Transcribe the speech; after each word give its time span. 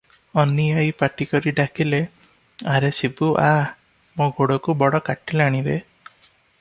ଅନୀ 0.43 0.63
ଆଈ 0.77 0.87
ପାଟି 1.01 1.27
କରି 1.33 1.53
ଡାକିଲେ, 1.59 1.99
"ଆରେ 2.77 2.91
ଶିବୁ, 3.01 3.29
ଆ, 3.51 3.53
ମୋ 4.19 4.31
ଗୋଡ଼କୁ 4.41 4.77
ବଡ଼ 4.81 5.03
କାଟିଲାଣି 5.11 5.63
ରେ!" 5.69 5.81